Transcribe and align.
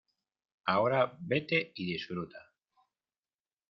ahora 0.65 1.15
vete 1.19 1.73
y 1.75 1.85
disfruta. 1.93 2.55